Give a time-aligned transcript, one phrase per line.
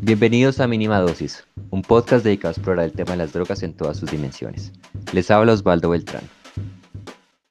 [0.00, 3.74] Bienvenidos a Mínima Dosis, un podcast dedicado a explorar el tema de las drogas en
[3.74, 4.72] todas sus dimensiones.
[5.12, 6.22] Les habla Osvaldo Beltrán.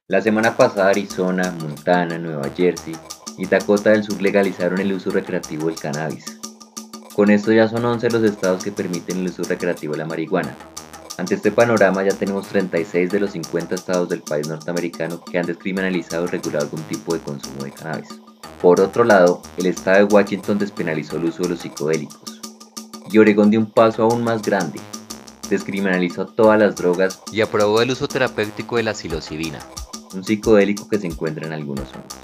[0.08, 2.96] La semana pasada Arizona, Montana, Nueva Jersey
[3.38, 6.40] y Dakota del Sur legalizaron el uso recreativo del cannabis.
[7.14, 10.56] Con esto ya son 11 los estados que permiten el uso recreativo de la marihuana.
[11.18, 15.46] Ante este panorama ya tenemos 36 de los 50 estados del país norteamericano que han
[15.46, 18.08] descriminalizado y regulado algún tipo de consumo de cannabis.
[18.62, 22.37] Por otro lado, el estado de Washington despenalizó el uso de los psicodélicos.
[23.10, 24.80] Y Oregón dio un paso aún más grande.
[25.50, 29.60] Descriminalizó todas las drogas y aprobó el uso terapéutico de la psilocibina,
[30.14, 32.18] un psicodélico que se encuentra en algunos hongos.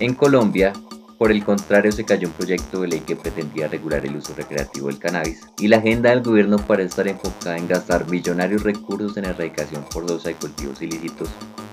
[0.00, 0.72] En Colombia,
[1.18, 4.86] por el contrario, se cayó un proyecto de ley que pretendía regular el uso recreativo
[4.86, 9.24] del cannabis y la agenda del gobierno parece estar enfocada en gastar millonarios recursos en
[9.24, 11.28] erradicación forzosa de cultivos ilícitos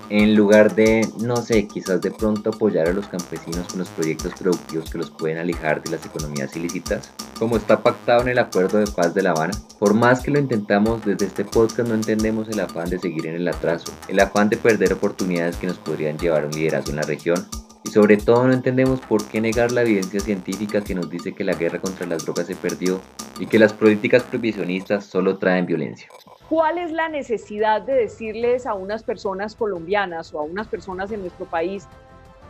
[0.08, 4.32] en lugar de, no sé, quizás de pronto apoyar a los campesinos con los proyectos
[4.38, 8.78] productivos que los pueden alejar de las economías ilícitas, como está pactado en el Acuerdo
[8.78, 9.54] de Paz de La Habana.
[9.78, 13.34] Por más que lo intentamos, desde este podcast no entendemos el afán de seguir en
[13.34, 16.96] el atraso, el afán de perder oportunidades que nos podrían llevar a un liderazgo en
[16.96, 17.46] la región,
[17.86, 21.44] y sobre todo no entendemos por qué negar la evidencia científica que nos dice que
[21.44, 23.00] la guerra contra las drogas se perdió
[23.38, 26.08] y que las políticas prohibicionistas solo traen violencia.
[26.48, 31.20] ¿Cuál es la necesidad de decirles a unas personas colombianas o a unas personas en
[31.20, 31.86] nuestro país,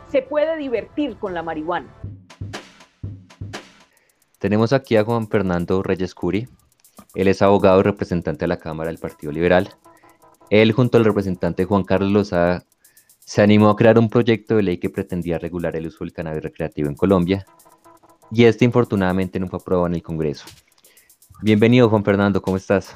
[0.09, 1.87] se puede divertir con la marihuana?
[4.39, 6.47] Tenemos aquí a Juan Fernando Reyes Curi.
[7.13, 9.69] Él es abogado y representante de la Cámara del Partido Liberal.
[10.49, 12.63] Él, junto al representante Juan Carlos Lozada,
[13.27, 16.41] se animó a crear un proyecto de ley que pretendía regular el uso del cannabis
[16.41, 17.45] recreativo en Colombia.
[18.31, 20.45] Y este, infortunadamente, no fue aprobado en el Congreso.
[21.41, 22.95] Bienvenido, Juan Fernando, ¿cómo estás?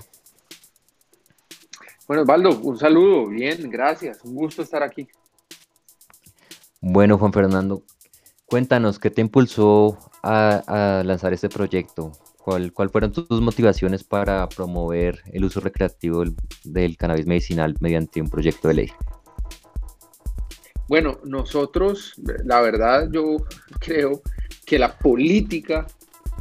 [2.07, 5.05] Bueno, Osvaldo, un saludo, bien, gracias, un gusto estar aquí.
[6.79, 7.83] Bueno, Juan Fernando,
[8.45, 12.13] cuéntanos, ¿qué te impulsó a, lanzar este proyecto?
[12.37, 16.23] ¿Cuál, ¿Cuál, fueron tus motivaciones para promover el uso recreativo
[16.63, 18.91] del, cannabis medicinal mediante un proyecto de ley?
[20.91, 23.37] Bueno, nosotros, la verdad, yo
[23.79, 24.21] creo
[24.65, 25.87] que la política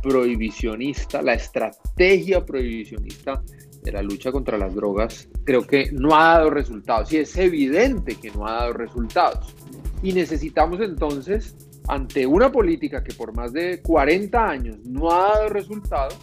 [0.02, 3.44] prohibicionista, la estrategia prohibicionista
[3.80, 8.16] de la lucha contra las drogas, creo que no ha dado resultados y es evidente
[8.16, 9.54] que no ha dado resultados.
[10.02, 11.54] Y necesitamos entonces,
[11.86, 16.18] ante una política que por más de 40 años no ha dado resultados,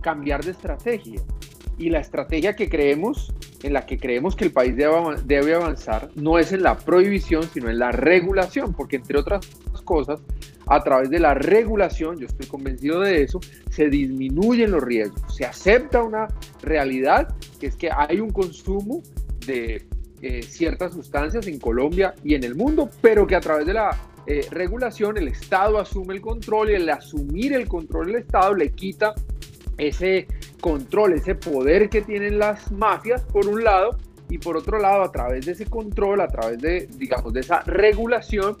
[0.00, 1.20] cambiar de estrategia.
[1.78, 6.38] Y la estrategia que creemos, en la que creemos que el país debe avanzar, no
[6.38, 9.46] es en la prohibición, sino en la regulación, porque entre otras
[9.84, 10.20] cosas,
[10.66, 13.40] a través de la regulación, yo estoy convencido de eso,
[13.70, 16.28] se disminuyen los riesgos, se acepta una
[16.62, 19.02] realidad que es que hay un consumo
[19.46, 19.84] de
[20.22, 23.90] eh, ciertas sustancias en Colombia y en el mundo, pero que a través de la
[24.26, 28.70] eh, regulación el Estado asume el control y el asumir el control del Estado le
[28.70, 29.14] quita
[29.78, 30.28] ese
[30.62, 33.98] control, ese poder que tienen las mafias por un lado
[34.30, 37.60] y por otro lado a través de ese control, a través de digamos de esa
[37.62, 38.56] regulación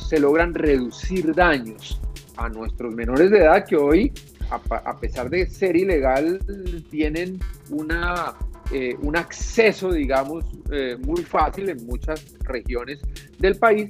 [0.00, 2.00] se logran reducir daños
[2.36, 4.12] a nuestros menores de edad que hoy,
[4.50, 6.40] a, pesar de ser ilegal,
[6.90, 7.38] tienen
[7.70, 8.34] una,
[8.72, 13.00] eh, un acceso, digamos, eh, muy fácil en muchas regiones
[13.38, 13.88] del país,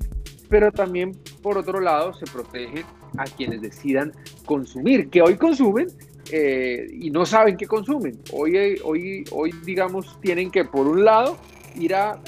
[0.49, 2.85] pero también, por otro lado, se protege
[3.17, 4.13] a quienes decidan
[4.45, 5.89] consumir, que hoy consumen
[6.31, 8.19] eh, y no saben qué consumen.
[8.33, 11.37] Hoy, hoy, hoy, digamos, tienen que, por un lado,
[11.79, 12.21] ir a,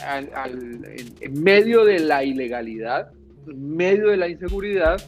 [1.21, 3.11] en medio de la ilegalidad,
[3.47, 5.03] medio de la inseguridad,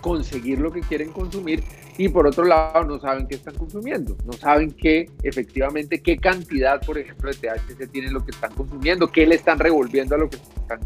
[0.00, 1.62] conseguir lo que quieren consumir
[1.98, 6.80] y por otro lado no saben qué están consumiendo, no saben qué efectivamente qué cantidad,
[6.84, 10.30] por ejemplo, de THC tienen lo que están consumiendo, qué le están revolviendo a lo
[10.30, 10.80] que están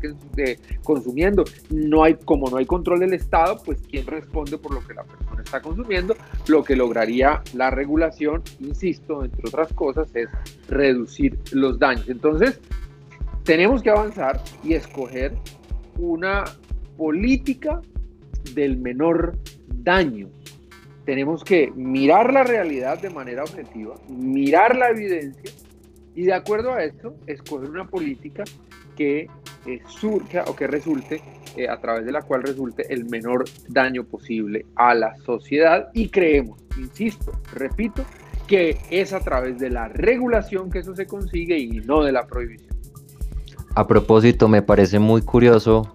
[0.82, 1.44] consumiendo.
[1.70, 5.04] No hay como no hay control del Estado, pues quién responde por lo que la
[5.04, 6.16] persona está consumiendo.
[6.48, 10.28] Lo que lograría la regulación, insisto, entre otras cosas, es
[10.68, 12.08] reducir los daños.
[12.08, 12.60] Entonces,
[13.44, 15.32] tenemos que avanzar y escoger
[15.98, 16.44] una
[16.96, 17.80] política
[18.54, 20.28] del menor daño.
[21.06, 25.52] Tenemos que mirar la realidad de manera objetiva, mirar la evidencia
[26.16, 28.42] y de acuerdo a esto, escoger una política
[28.96, 29.28] que
[29.66, 31.22] eh, surja o que resulte,
[31.56, 35.90] eh, a través de la cual resulte el menor daño posible a la sociedad.
[35.94, 38.04] Y creemos, insisto, repito,
[38.46, 42.26] que es a través de la regulación que eso se consigue y no de la
[42.26, 42.74] prohibición.
[43.74, 45.92] A propósito, me parece muy curioso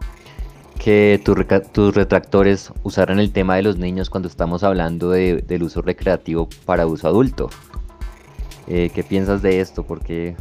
[0.83, 6.49] que tus retractores usaran el tema de los niños cuando estamos hablando del uso recreativo
[6.65, 7.51] para uso adulto.
[8.67, 9.83] Eh, ¿Qué piensas de esto?
[9.83, 10.35] Porque,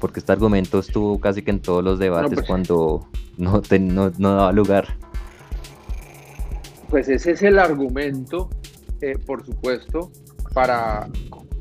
[0.00, 3.06] porque este argumento estuvo casi que en todos los debates pues, cuando
[3.36, 4.96] no, no, no daba lugar.
[6.90, 8.50] Pues ese es el argumento
[9.00, 10.10] eh, por supuesto,
[10.54, 11.08] para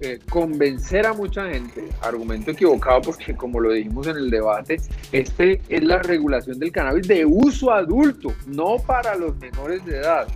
[0.04, 4.76] eh, convencer a mucha gente, argumento equivocado porque como lo dijimos en el debate,
[5.14, 10.28] este es la regulación del cannabis de uso adulto, no para los menores de edad.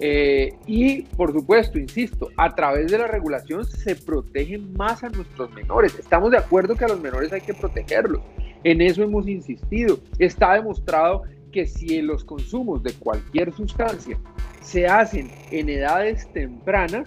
[0.00, 5.52] Eh, y por supuesto, insisto, a través de la regulación se protegen más a nuestros
[5.52, 5.98] menores.
[5.98, 8.22] Estamos de acuerdo que a los menores hay que protegerlos.
[8.64, 9.98] En eso hemos insistido.
[10.18, 14.18] Está demostrado que si los consumos de cualquier sustancia
[14.62, 17.06] se hacen en edades tempranas,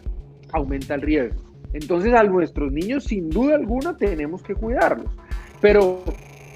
[0.51, 1.50] aumenta el riesgo.
[1.73, 5.12] Entonces a nuestros niños sin duda alguna tenemos que cuidarlos.
[5.62, 6.03] Pero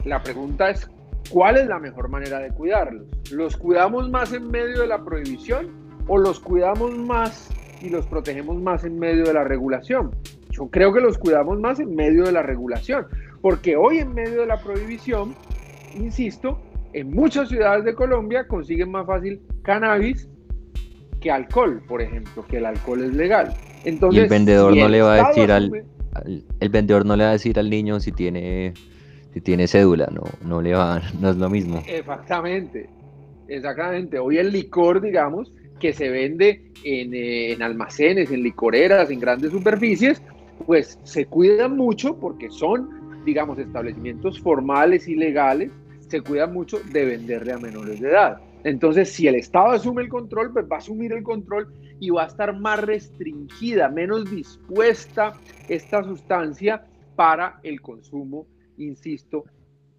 [0.04, 0.90] la pregunta es,
[1.30, 3.08] ¿cuál es la mejor manera de cuidarlos?
[3.32, 5.70] ¿Los cuidamos más en medio de la prohibición
[6.08, 7.50] o los cuidamos más
[7.82, 10.12] y los protegemos más en medio de la regulación?
[10.50, 13.08] Yo creo que los cuidamos más en medio de la regulación,
[13.42, 15.36] porque hoy en medio de la prohibición,
[15.96, 16.60] insisto,
[16.94, 20.30] en muchas ciudades de Colombia consiguen más fácil cannabis
[21.20, 23.54] que alcohol, por ejemplo, que el alcohol es legal.
[23.86, 25.86] Entonces, y el vendedor no le va a decir al,
[26.60, 28.74] el vendedor no le va a decir al niño si tiene
[29.34, 31.84] si tiene cédula, no, no le va, no es lo mismo.
[31.88, 32.90] Exactamente,
[33.50, 34.18] exactamente.
[34.18, 39.52] Hoy el licor, digamos, que se vende en, eh, en almacenes, en licoreras, en grandes
[39.52, 40.22] superficies,
[40.66, 42.90] pues se cuidan mucho porque son,
[43.26, 45.70] digamos, establecimientos formales y legales,
[46.08, 48.38] se cuidan mucho de venderle a menores de edad.
[48.64, 51.68] Entonces, si el Estado asume el control, pues va a asumir el control
[52.00, 55.34] y va a estar más restringida, menos dispuesta
[55.70, 58.48] esta sustancia para el consumo,
[58.78, 59.46] insisto,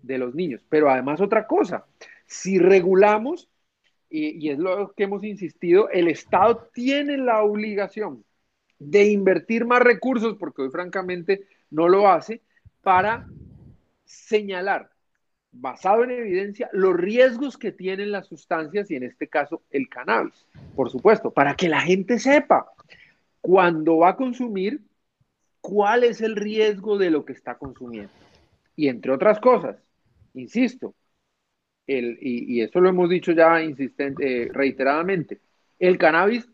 [0.03, 0.65] de los niños.
[0.69, 1.87] Pero además otra cosa,
[2.27, 3.49] si regulamos,
[4.09, 8.25] y, es lo que hemos insistido, el Estado tiene la obligación
[8.79, 12.43] de invertir más recursos, porque hoy francamente no lo hace,
[12.83, 13.27] para
[14.05, 14.91] señalar
[15.61, 20.47] basado en evidencia los riesgos que tienen las sustancias y en este caso el cannabis,
[20.75, 22.73] por supuesto, para que la gente sepa
[23.41, 24.81] cuando va a consumir
[25.61, 28.13] cuál es el riesgo de lo que está consumiendo.
[28.77, 29.77] Y entre otras cosas,
[30.35, 30.95] insisto,
[31.87, 35.41] el, y, eso lo hemos dicho ya insistente, eh, reiteradamente,
[35.79, 36.49] el cannabis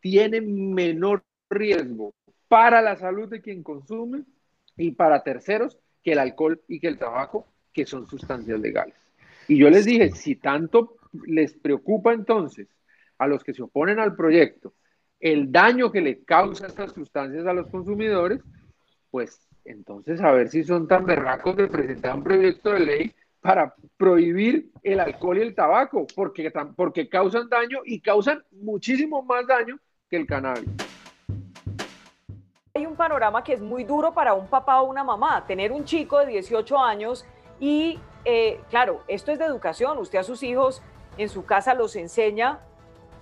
[0.00, 2.14] tiene menor riesgo
[2.48, 4.24] para la salud de quien consume
[4.76, 8.94] y para terceros que el alcohol y que el tabaco que son sustancias legales.
[9.48, 10.96] Y yo les dije, si tanto
[11.26, 12.68] les preocupa entonces
[13.18, 14.72] a los que se oponen al proyecto
[15.18, 18.40] el daño que le causa estas sustancias a los consumidores,
[19.10, 23.74] pues entonces a ver si son tan berracos de presentar un proyecto de ley para
[23.96, 29.78] prohibir el alcohol y el tabaco, porque, porque causan daño y causan muchísimo más daño
[30.08, 30.68] que el cannabis.
[32.74, 35.84] Hay un panorama que es muy duro para un papá o una mamá, tener un
[35.84, 37.26] chico de 18 años
[37.60, 39.98] y eh, claro, esto es de educación.
[39.98, 40.82] Usted a sus hijos
[41.16, 42.60] en su casa los enseña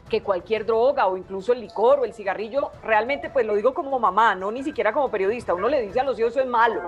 [0.08, 3.98] que cualquier droga o incluso el licor o el cigarrillo, realmente pues lo digo como
[3.98, 6.80] mamá, no ni siquiera como periodista, uno le dice a los hijos eso es malo,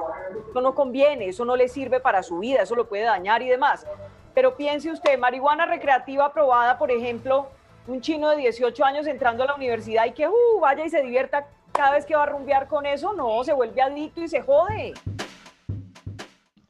[0.48, 3.48] eso no conviene, eso no le sirve para su vida, eso lo puede dañar y
[3.48, 3.86] demás.
[4.32, 7.48] Pero piense usted, marihuana recreativa aprobada, por ejemplo,
[7.86, 11.02] un chino de 18 años entrando a la universidad y que uh, vaya y se
[11.02, 14.40] divierta cada vez que va a rumbear con eso, no, se vuelve adicto y se
[14.40, 14.94] jode.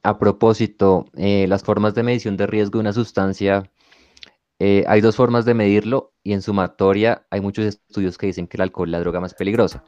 [0.02, 3.70] A propósito, eh, las formas de medición de riesgo de una sustancia,
[4.58, 8.56] eh, hay dos formas de medirlo y en sumatoria hay muchos estudios que dicen que
[8.56, 9.85] el alcohol es la droga más peligrosa,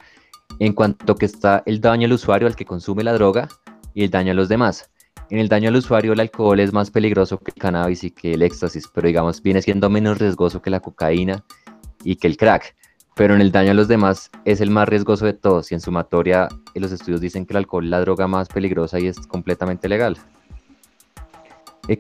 [0.59, 3.49] en cuanto que está el daño al usuario al que consume la droga
[3.95, 4.91] y el daño a los demás.
[5.31, 8.35] En el daño al usuario el alcohol es más peligroso que el cannabis y que
[8.35, 11.43] el éxtasis, pero digamos viene siendo menos riesgoso que la cocaína
[12.05, 12.77] y que el crack
[13.15, 15.81] pero en el daño a los demás es el más riesgoso de todos y en
[15.81, 19.89] sumatoria los estudios dicen que el alcohol es la droga más peligrosa y es completamente
[19.89, 20.17] legal.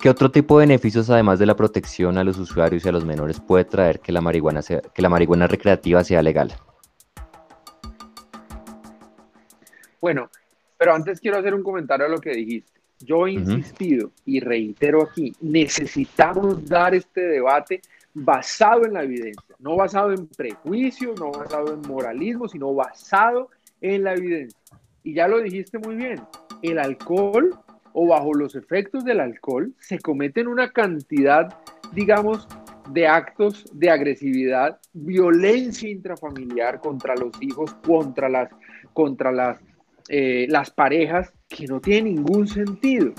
[0.01, 3.05] ¿Qué otro tipo de beneficios, además de la protección a los usuarios y a los
[3.05, 6.55] menores, puede traer que la marihuana, sea, que la marihuana recreativa sea legal?
[10.01, 10.31] Bueno,
[10.79, 12.81] pero antes quiero hacer un comentario a lo que dijiste.
[13.01, 17.83] Yo he insistido y reitero aquí, necesitamos dar este debate
[18.15, 23.49] basado en la evidencia, no basado en prejuicios, no basado en moralismo, sino basado
[23.81, 24.59] en la evidencia.
[25.05, 26.21] Y ya lo dijiste muy bien,
[26.63, 27.59] el alcohol
[27.93, 31.55] o bajo los efectos del alcohol se cometen una cantidad,
[31.93, 32.49] digamos,
[32.91, 38.51] de actos de agresividad, violencia intrafamiliar contra los hijos, contra las,
[38.93, 39.59] contra las,
[40.09, 43.13] eh, las parejas, que no tiene ningún sentido.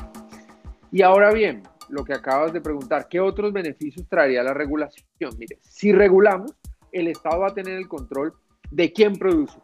[0.92, 5.06] Y ahora bien, lo que acabas de preguntar, ¿qué otros beneficios traería la regulación?
[5.38, 6.56] Mire, si regulamos,
[6.92, 8.34] el Estado va a tener el control
[8.72, 9.58] de quién produce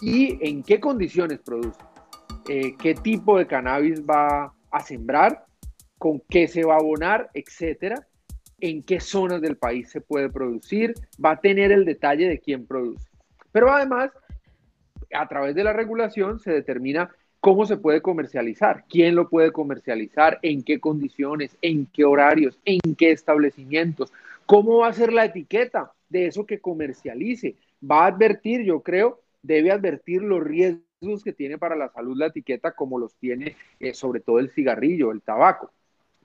[0.00, 1.80] y en qué condiciones produce,
[2.48, 5.44] eh, qué tipo de cannabis va a sembrar,
[5.98, 8.06] con qué se va a abonar, etcétera,
[8.60, 12.66] en qué zonas del país se puede producir, va a tener el detalle de quién
[12.66, 13.08] produce.
[13.52, 14.10] Pero además,
[15.12, 17.10] a través de la regulación se determina
[17.48, 22.78] cómo se puede comercializar, quién lo puede comercializar, en qué condiciones, en qué horarios, en
[22.94, 24.12] qué establecimientos,
[24.44, 27.56] cómo va a ser la etiqueta de eso que comercialice.
[27.82, 32.26] Va a advertir, yo creo, debe advertir los riesgos que tiene para la salud la
[32.26, 35.72] etiqueta, como los tiene eh, sobre todo el cigarrillo, el tabaco.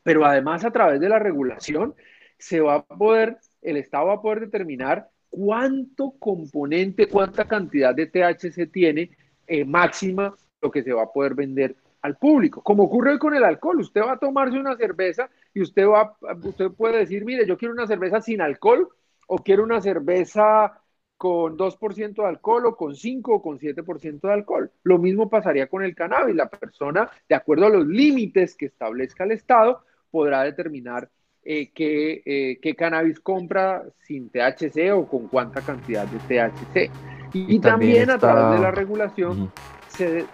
[0.04, 1.96] Pero además a través de la regulación
[2.38, 8.08] se va a poder, el Estado va a poder determinar cuánto componente, cuánta cantidad de
[8.08, 9.12] THC tiene
[9.48, 12.62] eh, máxima lo que se va a poder vender al público.
[12.62, 16.18] Como ocurre hoy con el alcohol, usted va a tomarse una cerveza y usted va,
[16.44, 18.90] usted puede decir, mire, yo quiero una cerveza sin alcohol
[19.28, 20.80] o quiero una cerveza
[21.18, 24.72] con 2% de alcohol o con 5 o con 7% de alcohol.
[24.84, 26.36] Lo mismo pasaría con el cannabis.
[26.36, 31.10] La persona, de acuerdo a los límites que establezca el Estado, podrá determinar
[31.46, 36.92] eh, eh, qué, cannabis compra sin THC o con cuánta cantidad de THC.
[37.34, 39.52] Y, también, a través de la regulación
[39.88, 40.26] se...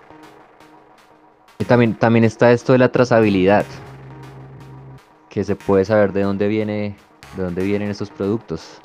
[1.68, 3.66] También, también está esto de la trazabilidad,
[5.30, 6.96] que se puede saber de dónde viene,
[7.36, 8.82] de dónde vienen esos productos.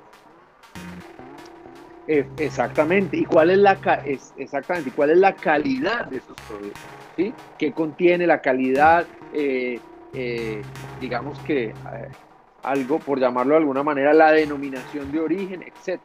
[2.09, 3.16] Eh, exactamente.
[3.16, 3.78] ¿Y cuál es la
[4.37, 4.90] exactamente?
[4.90, 6.83] cuál es la calidad de esos productos?
[7.16, 7.33] ¿Sí?
[7.59, 9.07] ¿Qué contiene la calidad?
[9.33, 9.81] Eh,
[10.12, 10.61] eh,
[11.00, 11.73] digamos que
[12.62, 16.00] algo, por llamarlo de alguna manera, la denominación de origen, etc.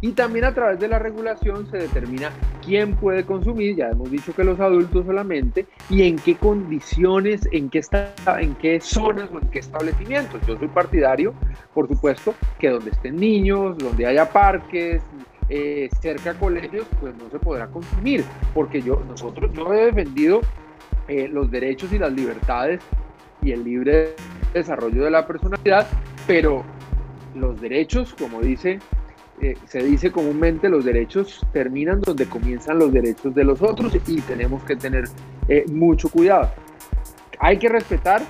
[0.00, 2.30] Y también a través de la regulación se determina
[2.64, 7.70] quién puede consumir, ya hemos dicho que los adultos solamente, y en qué condiciones, en
[7.70, 10.40] qué, está, en qué zonas o en qué establecimientos.
[10.46, 11.32] Yo soy partidario,
[11.72, 15.02] por supuesto, que donde estén niños, donde haya parques,
[15.48, 20.40] eh, cerca a colegios, pues no se podrá consumir, porque yo, nosotros, yo he defendido
[21.08, 22.80] eh, los derechos y las libertades
[23.42, 24.14] y el libre
[24.52, 25.86] desarrollo de la personalidad,
[26.26, 26.64] pero
[27.34, 28.80] los derechos, como dice,
[29.40, 34.20] eh, se dice comúnmente, los derechos terminan donde comienzan los derechos de los otros y
[34.22, 35.04] tenemos que tener
[35.68, 36.50] mucho cuidado.
[37.38, 38.22] Hay que respetar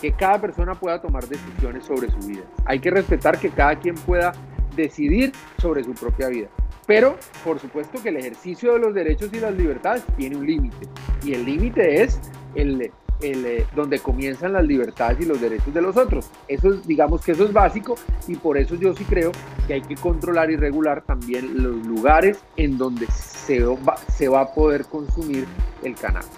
[0.00, 2.42] que cada persona pueda tomar decisiones sobre su vida.
[2.64, 4.32] Hay que respetar que cada quien pueda
[4.74, 6.48] decidir sobre su propia vida.
[6.86, 10.88] Pero, por supuesto que el ejercicio de los derechos y las libertades tiene un límite.
[11.22, 12.20] Y el límite es
[12.56, 12.90] el,
[13.22, 16.30] el, eh, donde comienzan las libertades y los derechos de los otros.
[16.48, 17.94] Eso digamos que eso es básico
[18.28, 19.32] y por eso yo sí creo
[19.66, 24.42] que hay que controlar y regular también los lugares en donde se va, se va
[24.42, 25.46] a poder consumir
[25.82, 26.30] el cannabis.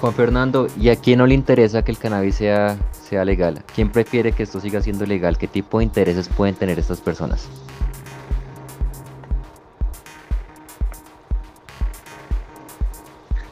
[0.00, 3.62] Juan Fernando, ¿y a quién no le interesa que el cannabis sea, sea legal?
[3.74, 5.38] ¿Quién prefiere que esto siga siendo legal?
[5.38, 7.48] ¿Qué tipo de intereses pueden tener estas personas?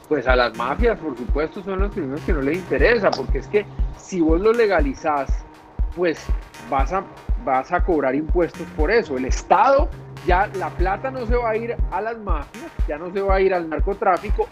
[0.09, 3.47] Pues a las mafias, por supuesto, son los primeros que no les interesa, porque es
[3.49, 3.64] que
[3.97, 5.30] si vos lo legalizás,
[5.97, 6.25] pues
[6.68, 7.04] vas a,
[7.44, 9.16] vas a cobrar impuestos por eso.
[9.16, 9.88] El Estado
[10.26, 13.37] ya la plata no se va a ir a las mafias, ya no se va
[13.37, 14.49] a ir al narcotráfico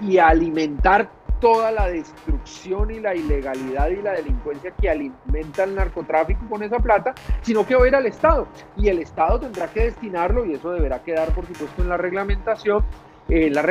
[0.00, 6.48] y, alimentar toda la destrucción y la ilegalidad y la delincuencia que alimenta el narcotráfico
[6.48, 8.46] con esa plata, sino que va a ir al Estado.
[8.76, 12.84] Y el Estado tendrá que destinarlo, y eso deberá quedar, por supuesto, en la reglamentación,
[13.28, 13.62] en la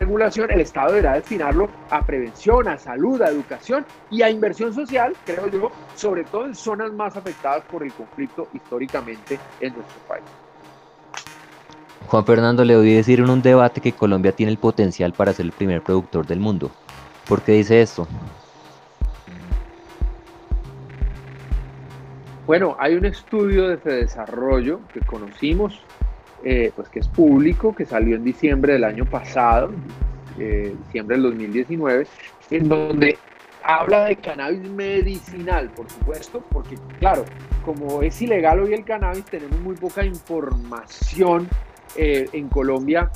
[0.00, 5.14] regulación, el Estado deberá destinarlo a prevención, a salud, a educación y a inversión social,
[5.24, 10.24] creo yo, sobre todo en zonas más afectadas por el conflicto históricamente en nuestro país.
[12.06, 15.46] Juan Fernando, le oí decir en un debate que Colombia tiene el potencial para ser
[15.46, 16.70] el primer productor del mundo.
[17.26, 18.06] ¿Por qué dice esto?
[22.46, 25.80] Bueno, hay un estudio de desarrollo que conocimos,
[26.44, 29.70] eh, pues que es público, que salió en diciembre del año pasado,
[30.38, 32.06] eh, diciembre del 2019,
[32.50, 33.18] en donde
[33.62, 37.24] habla de cannabis medicinal, por supuesto, porque claro,
[37.64, 41.48] como es ilegal hoy el cannabis, tenemos muy poca información
[41.96, 43.10] eh, en Colombia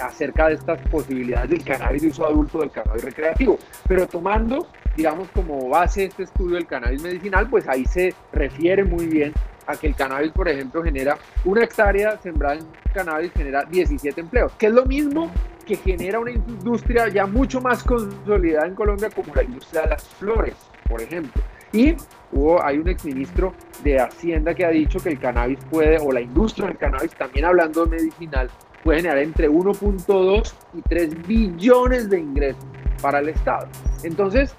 [0.00, 3.58] acerca de estas posibilidades del cannabis de uso adulto, del cannabis recreativo.
[3.86, 4.68] Pero tomando,
[4.98, 9.32] digamos, como base este estudio del cannabis medicinal, pues ahí se refiere muy bien
[9.68, 14.50] a que el cannabis, por ejemplo, genera una hectárea sembrada en cannabis, genera 17 empleos,
[14.58, 15.30] que es lo mismo
[15.64, 20.02] que genera una industria ya mucho más consolidada en Colombia como la industria de las
[20.02, 20.56] flores,
[20.88, 21.40] por ejemplo.
[21.72, 21.94] Y
[22.32, 26.22] hubo, hay un exministro de Hacienda que ha dicho que el cannabis puede, o la
[26.22, 28.50] industria del cannabis, también hablando medicinal,
[28.82, 32.66] puede generar entre 1.2 y 3 billones de ingresos
[33.00, 33.68] para el Estado.
[34.02, 34.56] Entonces,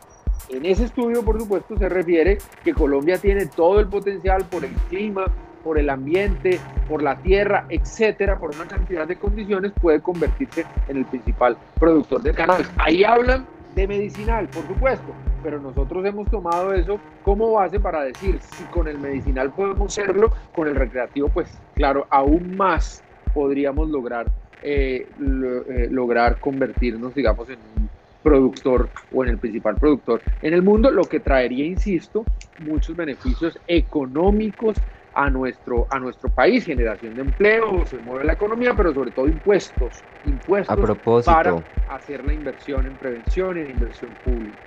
[0.49, 4.71] en ese estudio, por supuesto, se refiere que Colombia tiene todo el potencial por el
[4.89, 5.25] clima,
[5.63, 10.97] por el ambiente, por la tierra, etcétera, por una cantidad de condiciones, puede convertirse en
[10.97, 12.69] el principal productor de cannabis.
[12.77, 15.13] Ahí hablan de medicinal, por supuesto,
[15.43, 20.33] pero nosotros hemos tomado eso como base para decir si con el medicinal podemos serlo,
[20.53, 23.03] con el recreativo, pues claro, aún más
[23.33, 24.25] podríamos lograr,
[24.63, 27.88] eh, eh, lograr convertirnos, digamos, en un
[28.21, 32.25] productor o en el principal productor en el mundo, lo que traería, insisto,
[32.59, 34.77] muchos beneficios económicos
[35.13, 39.27] a nuestro, a nuestro país, generación de empleo, se mueve la economía, pero sobre todo
[39.27, 41.55] impuestos, impuestos para
[41.89, 44.57] hacer la inversión en prevención y en inversión pública.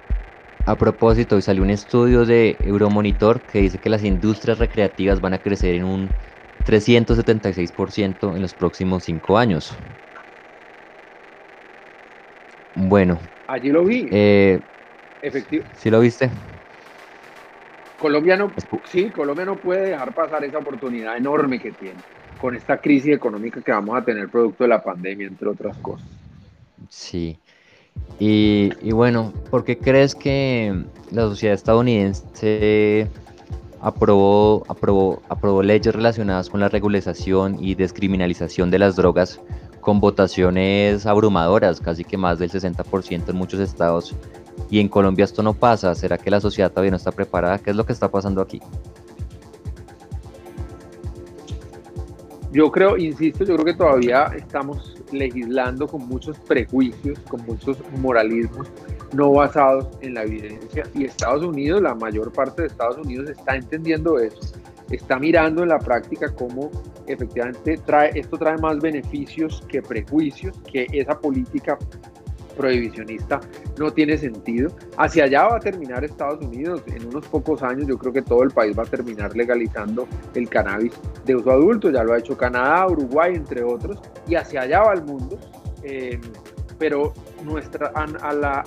[0.66, 5.35] A propósito, hoy salió un estudio de Euromonitor que dice que las industrias recreativas van
[5.35, 6.09] a crecer en un
[6.64, 9.76] 376% en los próximos cinco años.
[12.75, 13.21] Bueno.
[13.52, 14.09] Allí lo vi.
[14.11, 14.62] Eh,
[15.21, 15.66] Efectivo.
[15.76, 16.30] ¿Sí lo viste?
[17.99, 18.50] Colombia no,
[18.87, 22.00] sí, Colombia no puede dejar pasar esa oportunidad enorme que tiene
[22.40, 26.09] con esta crisis económica que vamos a tener producto de la pandemia, entre otras cosas.
[26.88, 27.38] Sí.
[28.18, 30.75] Y, y bueno, ¿por qué crees que
[31.11, 33.06] la sociedad estadounidense
[33.82, 39.42] aprobó, aprobó, aprobó leyes relacionadas con la regularización y descriminalización de las drogas
[39.83, 44.15] con votaciones abrumadoras, casi que más del 60% en muchos estados
[44.71, 45.95] y en Colombia esto no pasa.
[45.95, 47.59] ¿Será que la sociedad todavía no está preparada?
[47.59, 48.61] ¿Qué es lo que está pasando aquí?
[52.53, 58.71] Yo creo, insisto, yo creo que todavía estamos legislando con muchos prejuicios, con muchos moralismos
[59.12, 60.85] no basados en la evidencia.
[60.95, 64.39] Y Estados Unidos, la mayor parte de Estados Unidos está entendiendo eso,
[64.93, 66.71] está mirando en la práctica cómo
[67.07, 71.79] efectivamente trae, esto trae más beneficios que prejuicios, que esa política
[72.53, 73.41] prohibicionista
[73.79, 74.71] no tiene sentido.
[74.97, 76.83] Hacia allá va a terminar Estados Unidos.
[76.87, 80.49] En unos pocos años yo creo que todo el país va a terminar legalizando el
[80.49, 80.93] cannabis
[81.25, 81.91] de uso adulto.
[81.91, 83.99] Ya lo ha hecho Canadá, Uruguay, entre otros.
[84.27, 85.39] Y hacia allá va el mundo.
[85.83, 86.21] Eh,
[86.79, 87.13] pero
[87.45, 88.65] nuestra, a, la,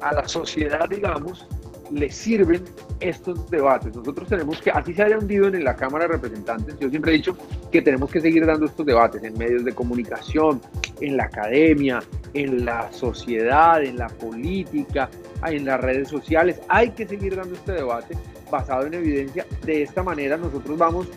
[0.00, 1.46] a la sociedad, digamos,
[1.92, 2.62] le sirven
[3.00, 3.94] estos debates.
[3.94, 7.16] Nosotros tenemos que, así se haya hundido en la Cámara de Representantes, yo siempre he
[7.16, 7.36] dicho
[7.70, 10.60] que tenemos que seguir dando estos debates en medios de comunicación,
[11.00, 12.02] en la academia,
[12.34, 15.08] en la sociedad, en la política,
[15.46, 16.60] en las redes sociales.
[16.68, 18.16] Hay que seguir dando este debate
[18.50, 19.46] basado en evidencia.
[19.64, 21.08] De esta manera nosotros vamos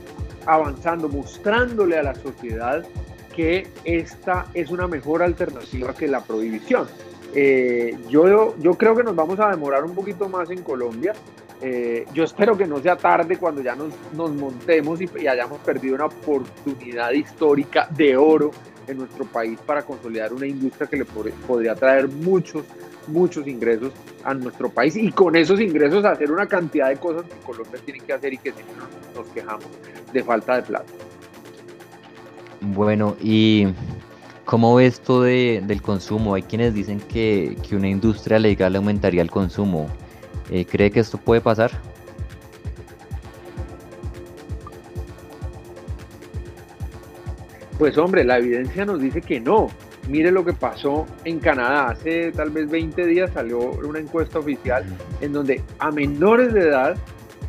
[0.45, 2.85] avanzando, mostrándole a la sociedad
[3.35, 6.87] que esta es una mejor alternativa que la prohibición.
[7.35, 11.13] Eh, yo, yo creo que nos vamos a demorar un poquito más en Colombia.
[11.61, 15.95] Eh, yo espero que no sea tarde cuando ya nos, nos montemos y, hayamos perdido
[15.95, 18.51] una oportunidad histórica de oro
[18.85, 22.65] en nuestro país para consolidar una industria que le podría traer muchos,
[23.07, 23.93] muchos ingresos
[24.25, 28.01] a nuestro país y con esos ingresos hacer una cantidad de cosas que Colombia tiene
[28.01, 28.75] que hacer y que siempre
[29.15, 29.65] nos quejamos
[30.11, 30.91] de falta de plata.
[32.59, 33.67] Bueno, y
[34.45, 36.35] ¿Cómo ves esto de, del consumo?
[36.35, 39.87] Hay quienes dicen que, que, una industria legal aumentaría el consumo.
[40.49, 41.71] Eh, ¿Cree que esto puede pasar?
[47.77, 49.69] Pues hombre, la evidencia nos dice que no.
[50.07, 51.89] Mire lo que pasó en Canadá.
[51.89, 54.85] Hace tal vez 20 días salió una encuesta oficial
[55.21, 56.97] en donde a menores de edad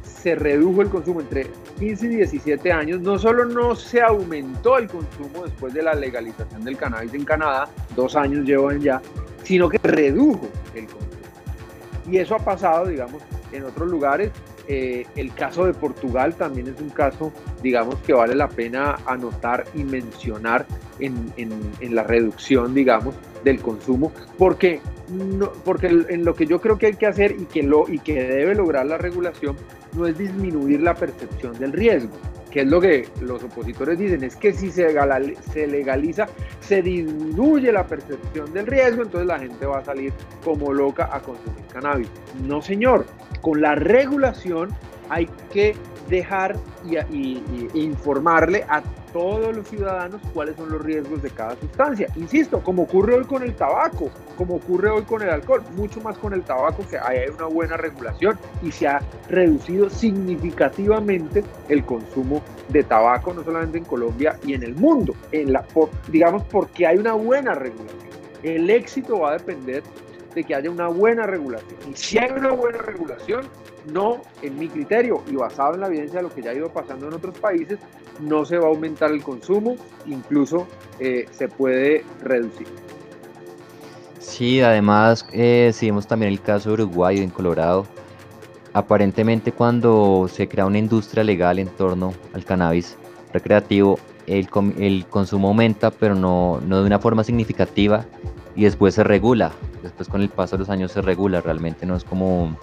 [0.02, 1.46] se redujo el consumo entre
[1.78, 6.64] 15 y 17 años, no solo no se aumentó el consumo después de la legalización
[6.64, 9.00] del cannabis en Canadá, dos años llevan ya,
[9.42, 11.04] sino que redujo el consumo.
[12.10, 14.30] Y eso ha pasado, digamos, en otros lugares.
[14.66, 17.32] Eh, el caso de Portugal también es un caso,
[17.62, 20.66] digamos, que vale la pena anotar y mencionar
[20.98, 24.80] en, en, la reducción, digamos, del consumo, porque,
[25.10, 27.98] no, porque en lo que yo creo que hay que hacer y que, lo, y
[27.98, 29.56] que debe lograr la regulación
[29.94, 32.10] no es disminuir la percepción del riesgo,
[32.50, 34.96] que es lo que los opositores dicen, es que si se,
[35.52, 36.26] se legaliza,
[36.60, 41.20] se disminuye la percepción del riesgo, entonces la gente va a salir como loca a
[41.20, 42.08] consumir cannabis.
[42.46, 43.06] No, señor,
[43.40, 44.70] con la regulación
[45.10, 45.76] hay que
[46.08, 47.42] dejar y,
[47.74, 48.82] informarle a
[49.14, 52.08] todos los ciudadanos cuáles son los riesgos de cada sustancia.
[52.16, 56.18] Insisto, como ocurre hoy con el tabaco, como ocurre hoy con el alcohol, mucho más
[56.18, 62.42] con el tabaco, que hay una buena regulación y se ha reducido significativamente el consumo
[62.68, 65.64] de tabaco, no solamente en Colombia y en el mundo, en la,
[66.10, 67.94] digamos porque hay una buena regulación.
[68.42, 69.84] El éxito va a depender
[70.34, 71.78] de que haya una buena regulación.
[71.90, 73.46] Y si hay una buena regulación,
[73.92, 76.68] no, en mi criterio y basado en la evidencia de lo que ya ha ido
[76.70, 77.78] pasando en otros países,
[78.20, 80.66] no se va a aumentar el consumo, incluso
[80.98, 82.66] eh, se puede reducir.
[84.18, 87.86] Sí, además, eh, si vemos también el caso de Uruguay en Colorado,
[88.72, 92.96] aparentemente cuando se crea una industria legal en torno al cannabis
[93.32, 98.06] recreativo, el, el consumo aumenta, pero no, no de una forma significativa
[98.56, 99.52] y después se regula.
[99.84, 102.56] Después con el paso de los años se regula, realmente no es como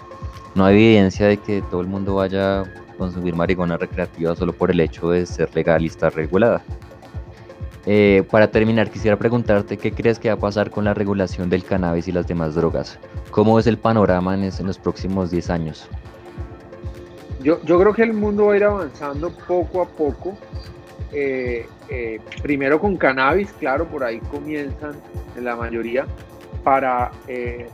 [0.56, 2.66] no hay evidencia de que todo el mundo vaya a
[2.98, 6.64] consumir marihuana recreativa solo por el hecho de ser legal y estar regulada.
[7.86, 11.64] Eh, para terminar, quisiera preguntarte qué crees que va a pasar con la regulación del
[11.64, 12.98] cannabis y las demás drogas.
[13.30, 15.88] ¿Cómo es el panorama en, en los próximos 10 años?
[17.44, 20.36] Yo, yo, creo que el mundo va a ir avanzando poco a poco.
[21.14, 24.94] Eh, eh, primero con cannabis, claro, por ahí comienzan
[25.36, 26.08] en la mayoría,
[26.64, 27.12] para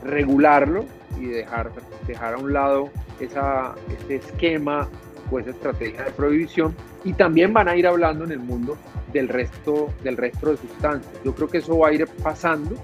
[0.02, 0.84] regularlo
[1.18, 1.70] y dejar,
[2.06, 4.88] dejar a un lado ese esquema
[5.30, 6.74] o esa estrategia de prohibición.
[7.04, 8.76] Y también van a ir hablando en el mundo
[9.12, 11.12] del resto, del resto de sustancias.
[11.24, 12.76] Yo creo que eso va a ir pasando,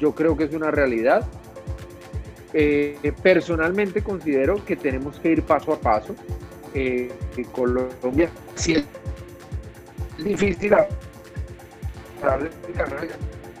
[0.00, 1.26] yo creo que es una realidad.
[2.52, 6.14] Eh, personalmente considero que tenemos que ir paso a paso.
[6.74, 7.12] Eh,
[7.52, 8.84] Colombia sí es
[10.24, 10.74] difícil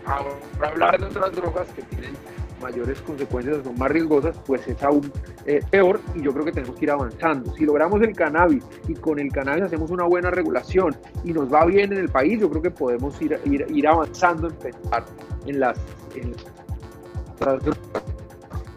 [0.06, 2.14] hablar de otras drogas que tienen
[2.60, 5.10] mayores consecuencias son más riesgosas, pues es aún
[5.46, 7.54] eh, peor y yo creo que tenemos que ir avanzando.
[7.54, 11.64] Si logramos el cannabis y con el cannabis hacemos una buena regulación y nos va
[11.64, 15.04] bien en el país, yo creo que podemos ir, ir, ir avanzando en pensar
[15.46, 15.78] en las,
[16.14, 16.34] en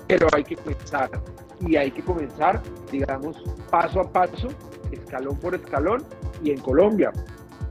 [0.08, 1.10] Pero hay que comenzar
[1.60, 4.48] y hay que comenzar, digamos, paso a paso,
[4.92, 6.04] escalón por escalón
[6.44, 7.12] y en Colombia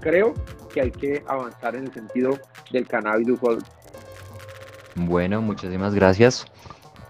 [0.01, 0.35] creo
[0.73, 2.39] que hay que avanzar en el sentido
[2.71, 3.29] del cannabis
[4.95, 6.47] bueno, muchísimas gracias.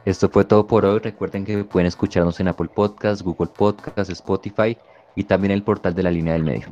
[0.05, 0.98] Esto fue todo por hoy.
[1.01, 4.77] Recuerden que pueden escucharnos en Apple Podcasts, Google Podcasts, Spotify
[5.16, 6.68] y también el portal de la línea del medio.